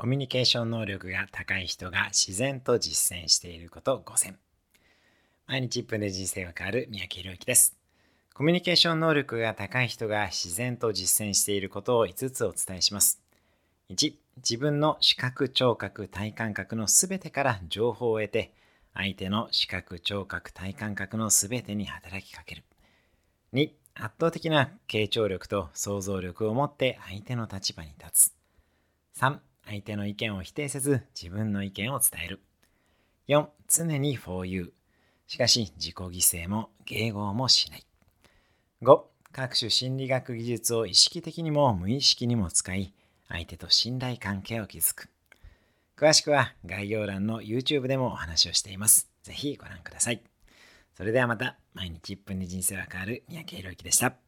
[0.00, 4.38] コミュニケーション能力が高い人が自然と実践していること5選。
[5.46, 7.76] 毎日1分で人生が変わる三宅宏之です。
[8.32, 13.20] コミュニケーション能力が高い人が自然と実践していることを5つお伝えします。
[13.90, 18.54] 1自分の視覚聴覚体感覚のすべてから情報を得て
[18.94, 22.64] 相手の視覚聴覚体感覚のすべてに働きかける。
[23.52, 28.34] 2圧倒的な傾聴力と想像力を持って相手の立場に立つ。
[29.20, 29.40] 3
[29.70, 32.40] 相手の意見を否定せず自分の意見を伝える。
[33.28, 33.46] 4.
[33.68, 34.72] 常に for you。
[35.28, 37.86] しかし自己犠牲も迎合もしない。
[38.82, 39.02] 5.
[39.30, 42.92] 各種心理学技術を意識的にも無意識にも使い、
[43.28, 45.08] 相手と信頼関係を築く。
[45.96, 49.08] 詳しくは概要欄の YouTube でもお話をしています。
[49.22, 50.20] ぜひご覧ください。
[50.96, 54.16] それではまた毎日1分で人生は変わる三宅宏之でした。